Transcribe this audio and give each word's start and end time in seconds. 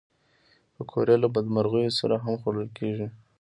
پکورې 0.75 1.15
له 1.23 1.27
بدمرغیو 1.35 1.97
سره 1.99 2.15
هم 2.23 2.35
خوړل 2.41 2.67
کېږي 2.77 3.07